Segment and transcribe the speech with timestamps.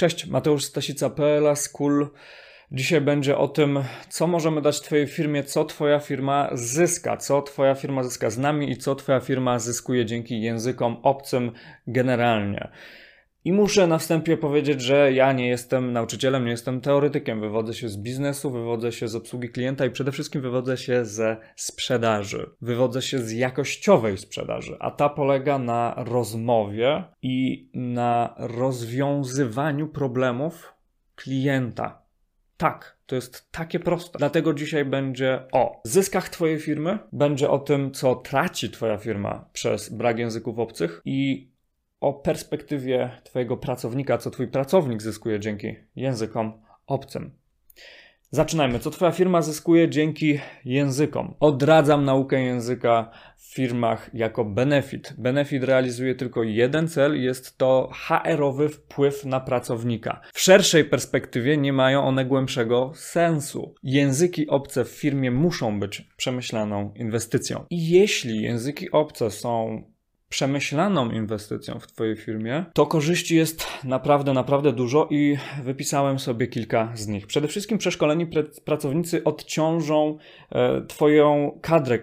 [0.00, 2.10] Cześć, Mateusz Stasica, PLA School.
[2.72, 7.74] Dzisiaj będzie o tym, co możemy dać Twojej firmie, co Twoja firma zyska, co Twoja
[7.74, 11.52] firma zyska z nami i co Twoja firma zyskuje dzięki językom obcym
[11.86, 12.68] generalnie.
[13.44, 17.40] I muszę na wstępie powiedzieć, że ja nie jestem nauczycielem, nie jestem teoretykiem.
[17.40, 21.36] Wywodzę się z biznesu, wywodzę się z obsługi klienta i przede wszystkim wywodzę się ze
[21.56, 22.50] sprzedaży.
[22.60, 30.74] Wywodzę się z jakościowej sprzedaży, a ta polega na rozmowie i na rozwiązywaniu problemów
[31.14, 32.02] klienta.
[32.56, 34.18] Tak, to jest takie proste.
[34.18, 39.88] Dlatego dzisiaj będzie o zyskach Twojej firmy, będzie o tym, co traci Twoja firma przez
[39.88, 41.50] brak języków obcych i
[42.00, 46.52] o perspektywie Twojego pracownika, co Twój pracownik zyskuje dzięki językom
[46.86, 47.40] obcym.
[48.32, 48.78] Zaczynajmy.
[48.78, 51.34] Co Twoja firma zyskuje dzięki językom?
[51.40, 55.14] Odradzam naukę języka w firmach jako benefit.
[55.18, 60.20] Benefit realizuje tylko jeden cel, jest to HR-owy wpływ na pracownika.
[60.34, 63.74] W szerszej perspektywie nie mają one głębszego sensu.
[63.82, 67.64] Języki obce w firmie muszą być przemyślaną inwestycją.
[67.70, 69.82] I jeśli języki obce są
[70.30, 76.92] przemyślaną inwestycją w Twojej firmie, to korzyści jest naprawdę, naprawdę dużo i wypisałem sobie kilka
[76.94, 77.26] z nich.
[77.26, 78.26] Przede wszystkim przeszkoleni
[78.64, 80.18] pracownicy odciążą
[80.52, 81.98] e, Twoją kadrę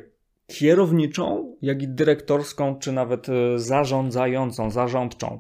[0.48, 5.40] kierowniczą, jak i dyrektorską, czy nawet e, zarządzającą, zarządczą.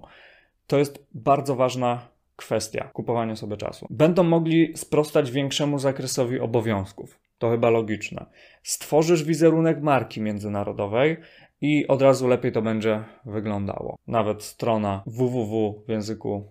[0.67, 3.87] To jest bardzo ważna kwestia kupowania sobie czasu.
[3.89, 7.19] Będą mogli sprostać większemu zakresowi obowiązków.
[7.37, 8.25] To chyba logiczne.
[8.63, 11.17] Stworzysz wizerunek marki międzynarodowej,
[11.61, 13.95] i od razu lepiej to będzie wyglądało.
[14.07, 16.45] Nawet strona www w języku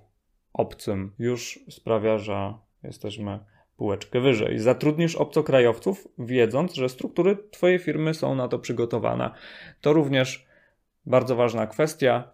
[0.52, 3.38] obcym już sprawia, że jesteśmy
[3.77, 4.58] półeczkę wyżej.
[4.58, 9.30] Zatrudnisz obcokrajowców, wiedząc, że struktury Twojej firmy są na to przygotowane.
[9.80, 10.46] To również
[11.06, 12.30] bardzo ważna kwestia,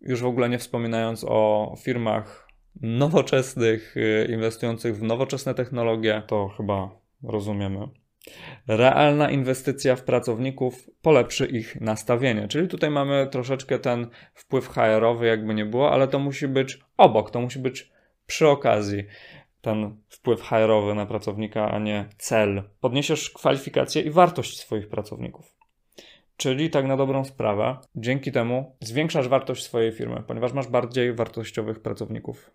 [0.00, 2.48] już w ogóle nie wspominając o firmach
[2.80, 6.90] nowoczesnych, y, inwestujących w nowoczesne technologie, to chyba
[7.22, 7.88] rozumiemy.
[8.68, 12.48] Realna inwestycja w pracowników polepszy ich nastawienie.
[12.48, 17.30] Czyli tutaj mamy troszeczkę ten wpływ HR-owy, jakby nie było, ale to musi być obok,
[17.30, 17.90] to musi być
[18.26, 19.04] przy okazji
[19.60, 22.62] ten wpływ HR-owy na pracownika, a nie cel.
[22.80, 25.56] Podniesiesz kwalifikację i wartość swoich pracowników.
[26.36, 31.82] Czyli tak na dobrą sprawę, dzięki temu zwiększasz wartość swojej firmy, ponieważ masz bardziej wartościowych
[31.82, 32.50] pracowników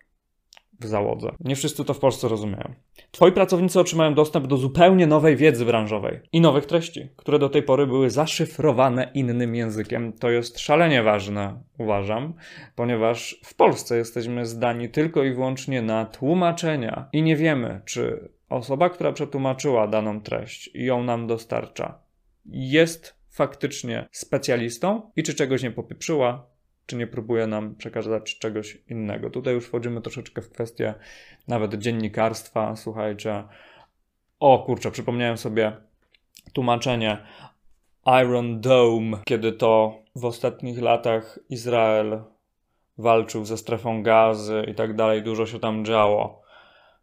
[0.80, 1.32] w załodze.
[1.40, 2.74] Nie wszyscy to w Polsce rozumieją.
[3.10, 7.62] Twoi pracownicy otrzymają dostęp do zupełnie nowej wiedzy branżowej i nowych treści, które do tej
[7.62, 10.12] pory były zaszyfrowane innym językiem.
[10.12, 12.34] To jest szalenie ważne, uważam,
[12.74, 18.90] ponieważ w Polsce jesteśmy zdani tylko i wyłącznie na tłumaczenia i nie wiemy, czy osoba,
[18.90, 21.98] która przetłumaczyła daną treść i ją nam dostarcza,
[22.46, 26.46] jest faktycznie specjalistą i czy czegoś nie popieprzyła,
[26.90, 29.30] czy nie próbuje nam przekazać czegoś innego.
[29.30, 30.94] Tutaj już wchodzimy troszeczkę w kwestię
[31.48, 32.76] nawet dziennikarstwa.
[32.76, 33.44] Słuchajcie,
[34.40, 35.76] o kurczę, przypomniałem sobie
[36.52, 37.18] tłumaczenie
[38.22, 42.22] Iron Dome, kiedy to w ostatnich latach Izrael
[42.98, 46.42] walczył ze strefą gazy i tak dalej, dużo się tam działo.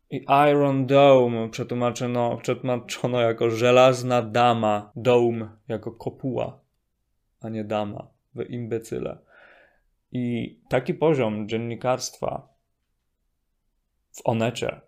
[0.10, 6.60] I Iron Dome przetłumaczono, przetłumaczono jako żelazna dama, dome jako kopuła,
[7.42, 9.27] a nie dama, wy imbecyle.
[10.12, 12.48] I taki poziom dziennikarstwa
[14.12, 14.82] w Onecie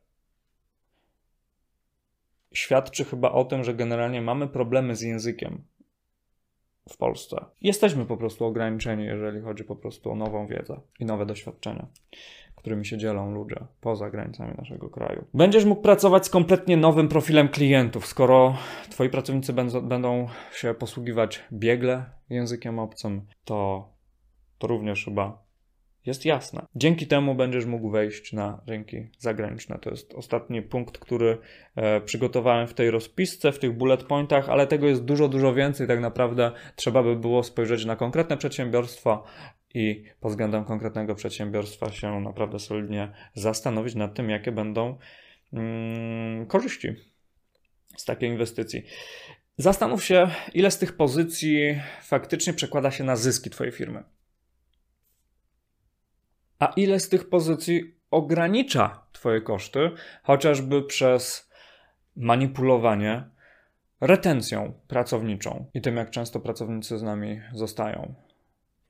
[2.54, 5.64] świadczy chyba o tym, że generalnie mamy problemy z językiem
[6.90, 7.46] w Polsce.
[7.62, 11.88] Jesteśmy po prostu ograniczeni, jeżeli chodzi po prostu o nową wiedzę i nowe doświadczenia,
[12.56, 15.26] którymi się dzielą ludzie poza granicami naszego kraju.
[15.34, 18.58] Będziesz mógł pracować z kompletnie nowym profilem klientów, skoro
[18.90, 19.54] twoi pracownicy
[19.84, 23.90] będą się posługiwać biegle językiem obcym, to
[24.60, 25.50] to również chyba
[26.06, 26.66] jest jasne.
[26.76, 29.80] Dzięki temu będziesz mógł wejść na rynki zagraniczne.
[29.80, 31.38] To jest ostatni punkt, który
[31.76, 35.88] e, przygotowałem w tej rozpisce, w tych bullet pointach, ale tego jest dużo, dużo więcej.
[35.88, 39.24] Tak naprawdę trzeba by było spojrzeć na konkretne przedsiębiorstwa
[39.74, 44.98] i pod względem konkretnego przedsiębiorstwa się naprawdę solidnie zastanowić nad tym, jakie będą
[45.54, 46.88] mm, korzyści
[47.98, 48.84] z takiej inwestycji.
[49.58, 54.04] Zastanów się, ile z tych pozycji faktycznie przekłada się na zyski Twojej firmy
[56.60, 59.92] a ile z tych pozycji ogranicza Twoje koszty,
[60.24, 61.50] chociażby przez
[62.16, 63.24] manipulowanie
[64.02, 68.14] retencją pracowniczą i tym, jak często pracownicy z nami zostają,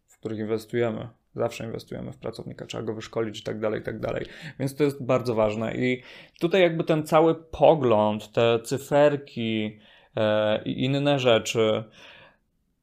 [0.08, 1.08] w których inwestujemy.
[1.36, 4.26] Zawsze inwestujemy w pracownika, trzeba go wyszkolić i tak dalej, i tak dalej.
[4.60, 5.76] Więc to jest bardzo ważne.
[5.76, 6.04] I
[6.40, 9.80] tutaj jakby ten cały pogląd, te cyferki
[10.16, 11.84] e, i inne rzeczy,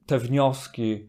[0.07, 1.09] te wnioski,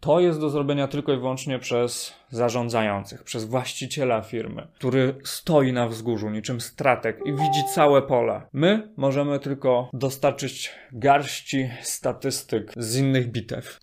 [0.00, 5.88] To jest do zrobienia tylko i wyłącznie przez zarządzających, przez właściciela firmy, który stoi na
[5.88, 8.42] wzgórzu niczym stratek i widzi całe pole.
[8.52, 13.80] My możemy tylko dostarczyć garści statystyk z innych bitew.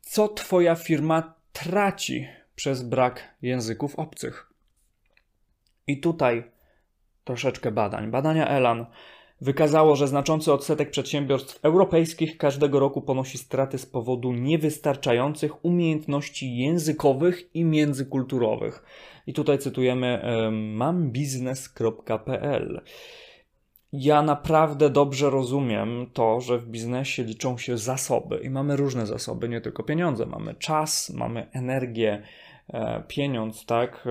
[0.00, 4.52] Co Twoja firma traci przez brak języków obcych?
[5.86, 6.50] I tutaj
[7.24, 8.10] troszeczkę badań.
[8.10, 8.86] Badania Elan
[9.40, 17.54] wykazało, że znaczący odsetek przedsiębiorstw europejskich każdego roku ponosi straty z powodu niewystarczających umiejętności językowych
[17.54, 18.84] i międzykulturowych.
[19.26, 20.22] I tutaj cytujemy
[20.74, 22.80] mambiznes.pl.
[23.92, 29.48] Ja naprawdę dobrze rozumiem to, że w biznesie liczą się zasoby i mamy różne zasoby,
[29.48, 30.26] nie tylko pieniądze.
[30.26, 32.22] Mamy czas, mamy energię,
[32.68, 34.06] e, pieniądz, tak?
[34.06, 34.10] E,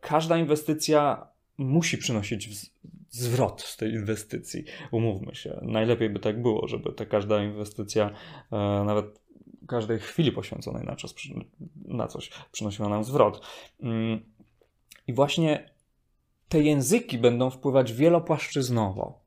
[0.00, 1.26] każda inwestycja
[1.58, 2.48] musi przynosić
[3.16, 4.64] zwrot z tej inwestycji.
[4.90, 5.60] Umówmy się.
[5.62, 8.10] Najlepiej by tak było, żeby ta każda inwestycja,
[8.52, 9.20] e, nawet
[9.66, 11.14] każdej chwili poświęconej na czas,
[11.84, 13.40] na coś, przynosiła nam zwrot.
[13.80, 14.20] Mm,
[15.06, 15.70] I właśnie
[16.48, 19.20] te języki będą wpływać wielopłaszczyznowo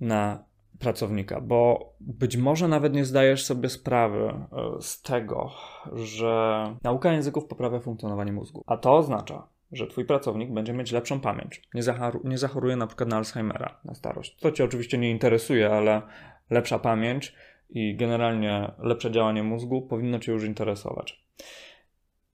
[0.00, 0.44] na
[0.78, 4.46] pracownika, bo być może nawet nie zdajesz sobie sprawy e,
[4.80, 5.50] z tego,
[5.94, 8.64] że nauka języków poprawia funkcjonowanie mózgu.
[8.66, 11.62] A to oznacza, że twój pracownik będzie mieć lepszą pamięć.
[11.74, 11.82] Nie,
[12.24, 14.36] nie zachoruje na przykład na Alzheimera na starość.
[14.36, 16.02] To cię oczywiście nie interesuje, ale
[16.50, 17.34] lepsza pamięć
[17.70, 21.24] i generalnie lepsze działanie mózgu powinno cię już interesować.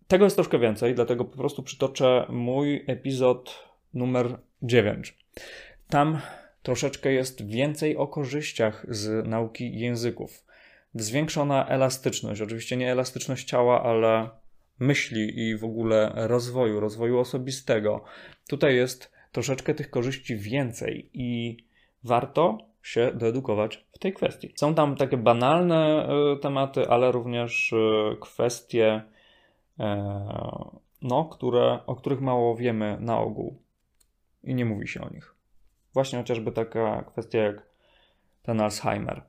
[0.08, 5.18] Tego jest troszkę więcej, dlatego po prostu przytoczę mój epizod numer 9.
[5.88, 6.18] Tam
[6.62, 10.44] troszeczkę jest więcej o korzyściach z nauki języków.
[10.94, 14.30] Zwiększona elastyczność, oczywiście nie elastyczność ciała, ale
[14.78, 18.04] myśli i w ogóle rozwoju, rozwoju osobistego.
[18.48, 21.56] Tutaj jest troszeczkę tych korzyści więcej i
[22.04, 24.52] warto się doedukować w tej kwestii.
[24.56, 29.02] Są tam takie banalne y, tematy, ale również y, kwestie,
[29.80, 29.82] y,
[31.02, 33.62] no, które, o których mało wiemy na ogół
[34.44, 35.34] i nie mówi się o nich.
[35.92, 37.62] Właśnie chociażby taka kwestia jak
[38.42, 39.22] ten Alzheimer.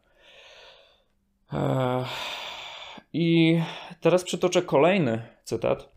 [3.14, 3.60] I
[4.02, 5.92] teraz przytoczę kolejny cytat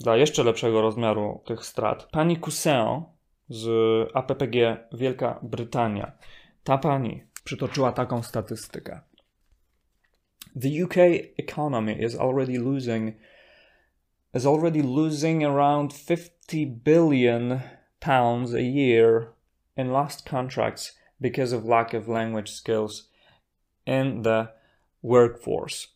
[0.00, 2.08] dla jeszcze lepszego rozmiaru tych strat.
[2.12, 3.02] Pani Cousin
[3.48, 3.68] z
[4.14, 6.12] APPG Wielka Brytania.
[6.64, 9.00] Ta pani przytoczyła taką statystykę.
[10.60, 10.96] The UK
[11.38, 13.16] economy is already losing
[14.34, 17.60] is already losing around 50 billion
[18.00, 19.32] pounds a year
[19.76, 23.12] in lost contracts because of lack of language skills
[23.86, 24.48] in the
[25.02, 25.93] workforce.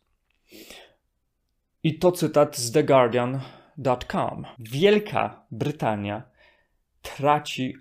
[1.83, 4.45] I to cytat z TheGuardian.com.
[4.59, 6.23] Wielka Brytania
[7.03, 7.77] traci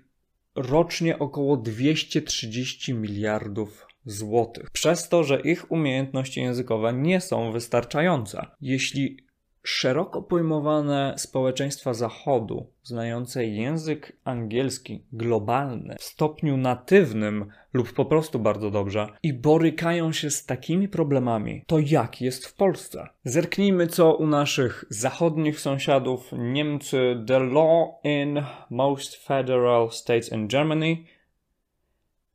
[0.54, 8.46] rocznie około 230 miliardów złotych przez to, że ich umiejętności językowe nie są wystarczające.
[8.60, 9.27] Jeśli
[9.68, 18.70] szeroko pojmowane społeczeństwa Zachodu, znające język angielski globalny w stopniu natywnym lub po prostu bardzo
[18.70, 23.08] dobrze i borykają się z takimi problemami, to jak jest w Polsce?
[23.24, 26.32] Zerknijmy co u naszych zachodnich sąsiadów.
[26.32, 30.96] Niemcy, the law in most federal states in Germany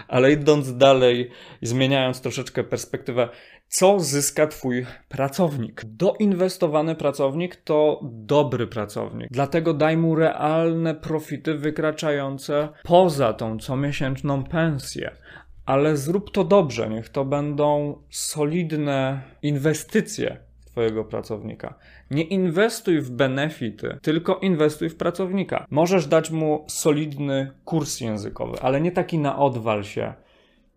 [0.07, 3.29] Ale idąc dalej zmieniając troszeczkę perspektywę,
[3.67, 5.81] co zyska Twój pracownik?
[5.85, 9.27] Doinwestowany pracownik to dobry pracownik.
[9.31, 15.15] Dlatego daj mu realne profity wykraczające poza tą comiesięczną pensję
[15.65, 16.89] ale zrób to dobrze.
[16.89, 20.37] Niech to będą solidne inwestycje
[20.75, 21.73] w Twojego pracownika.
[22.11, 25.65] Nie inwestuj w benefity, tylko inwestuj w pracownika.
[25.69, 30.13] Możesz dać mu solidny kurs językowy, ale nie taki na odwal się,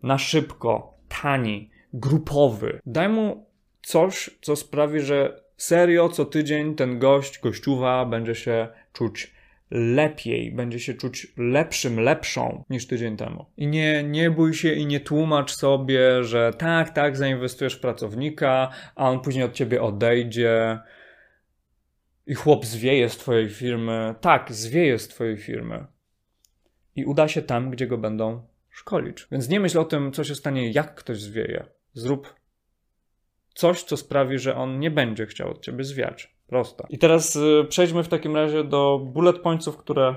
[0.02, 2.80] na szybko, tani, grupowy.
[2.86, 3.46] Daj mu
[3.82, 9.34] coś, co sprawi, że serio co tydzień ten gość, gościuwa będzie się czuć
[9.70, 13.46] lepiej, będzie się czuć lepszym, lepszą niż tydzień temu.
[13.56, 18.70] I nie, nie bój się i nie tłumacz sobie, że tak, tak, zainwestujesz w pracownika,
[18.94, 20.78] a on później od ciebie odejdzie
[22.26, 24.14] i chłop zwieje z twojej firmy.
[24.20, 25.86] Tak, zwieje z twojej firmy.
[26.96, 29.26] I uda się tam, gdzie go będą szkolić.
[29.32, 31.64] Więc nie myśl o tym, co się stanie, jak ktoś zwieje.
[31.92, 32.34] Zrób
[33.54, 36.37] coś, co sprawi, że on nie będzie chciał od ciebie zwiać.
[36.48, 36.86] Prosta.
[36.90, 40.14] I teraz y, przejdźmy w takim razie do bullet pointsów, które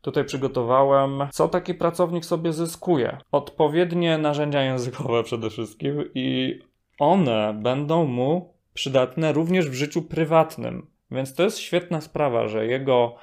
[0.00, 1.28] tutaj przygotowałem.
[1.32, 3.18] Co taki pracownik sobie zyskuje?
[3.32, 6.58] Odpowiednie narzędzia językowe przede wszystkim i
[6.98, 10.86] one będą mu przydatne również w życiu prywatnym.
[11.10, 13.16] Więc to jest świetna sprawa, że jego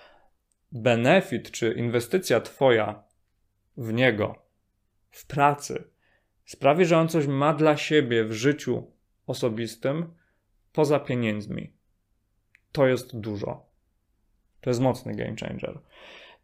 [0.72, 3.04] benefit czy inwestycja twoja
[3.78, 4.36] w niego,
[5.10, 5.84] w pracy,
[6.46, 8.92] sprawi, że on coś ma dla siebie w życiu
[9.28, 10.14] osobistym
[10.74, 11.75] poza pieniędzmi.
[12.76, 13.66] To jest dużo.
[14.62, 15.80] To jest mocny game changer.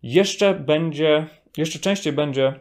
[0.04, 2.60] Jeszcze będzie, jeszcze częściej będzie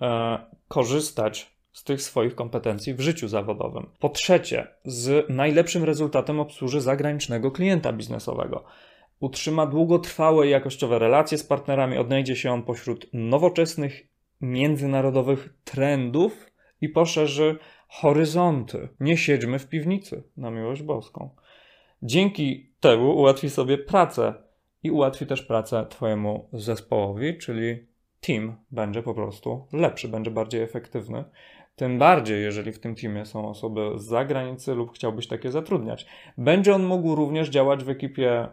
[0.00, 0.38] e,
[0.68, 3.86] korzystać z tych swoich kompetencji w życiu zawodowym.
[4.00, 8.64] Po trzecie, z najlepszym rezultatem obsłuży zagranicznego klienta biznesowego.
[9.20, 14.06] Utrzyma długotrwałe i jakościowe relacje z partnerami, odnajdzie się on pośród nowoczesnych,
[14.40, 16.50] międzynarodowych trendów
[16.80, 17.56] i poszerzy
[17.88, 18.88] horyzonty.
[19.00, 21.30] Nie siedźmy w piwnicy, na miłość boską.
[22.06, 24.34] Dzięki temu ułatwi sobie pracę
[24.82, 27.86] i ułatwi też pracę Twojemu zespołowi, czyli
[28.20, 31.24] team będzie po prostu lepszy, będzie bardziej efektywny.
[31.76, 36.06] Tym bardziej, jeżeli w tym teamie są osoby z zagranicy lub chciałbyś takie zatrudniać.
[36.38, 38.48] Będzie on mógł również działać w ekipie e,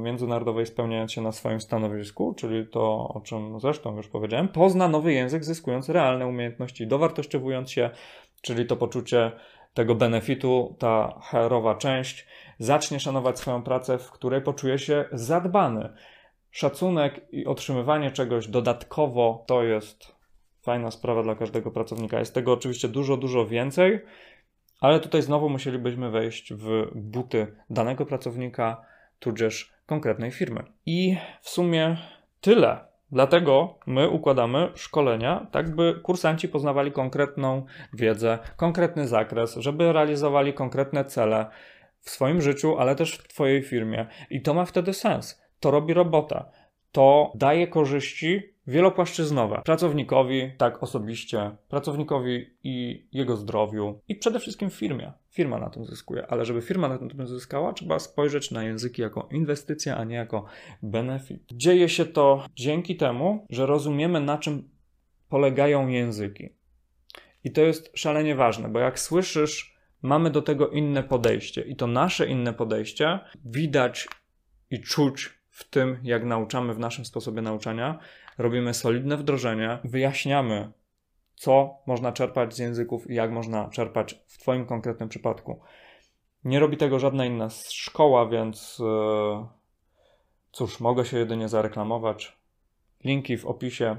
[0.00, 4.48] międzynarodowej, spełniając się na swoim stanowisku, czyli to, o czym zresztą już powiedziałem.
[4.48, 7.90] Pozna nowy język, zyskując realne umiejętności, dowartościowując się,
[8.42, 9.32] czyli to poczucie
[9.74, 12.26] tego benefitu, ta herowa część,
[12.60, 15.88] zacznie szanować swoją pracę, w której poczuje się zadbany.
[16.50, 20.14] Szacunek i otrzymywanie czegoś dodatkowo to jest
[20.62, 22.18] fajna sprawa dla każdego pracownika.
[22.18, 24.00] Jest tego oczywiście dużo, dużo więcej,
[24.80, 28.84] ale tutaj znowu musielibyśmy wejść w buty danego pracownika,
[29.18, 30.62] tudzież konkretnej firmy.
[30.86, 31.96] I w sumie
[32.40, 32.90] tyle.
[33.12, 41.04] Dlatego my układamy szkolenia, tak by kursanci poznawali konkretną wiedzę, konkretny zakres, żeby realizowali konkretne
[41.04, 41.46] cele
[42.00, 44.06] w swoim życiu, ale też w Twojej firmie.
[44.30, 45.42] I to ma wtedy sens.
[45.60, 46.50] To robi robota.
[46.92, 55.12] To daje korzyści wielopłaszczyznowe pracownikowi, tak osobiście, pracownikowi i jego zdrowiu i przede wszystkim firmie.
[55.30, 59.28] Firma na tym zyskuje, ale żeby firma na tym zyskała, trzeba spojrzeć na języki jako
[59.30, 60.44] inwestycja, a nie jako
[60.82, 61.42] benefit.
[61.52, 64.70] Dzieje się to dzięki temu, że rozumiemy, na czym
[65.28, 66.48] polegają języki.
[67.44, 71.86] I to jest szalenie ważne, bo jak słyszysz, mamy do tego inne podejście, i to
[71.86, 74.08] nasze inne podejście widać
[74.70, 77.98] i czuć w tym, jak nauczamy w naszym sposobie nauczania,
[78.38, 80.72] robimy solidne wdrożenie, wyjaśniamy,
[81.34, 85.60] co można czerpać z języków i jak można czerpać w Twoim konkretnym przypadku.
[86.44, 89.46] Nie robi tego żadna inna szkoła, więc yy,
[90.52, 92.38] cóż, mogę się jedynie zareklamować.
[93.04, 93.96] Linki w opisie.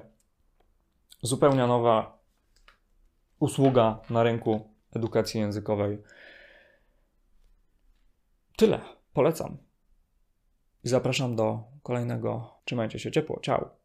[1.22, 2.18] Zupełnie nowa
[3.40, 6.02] usługa na rynku edukacji językowej.
[8.58, 8.82] Tyle.
[9.14, 9.58] Polecam.
[10.84, 12.54] I zapraszam do kolejnego.
[12.66, 13.40] Trzymajcie się ciepło.
[13.42, 13.81] Ciao.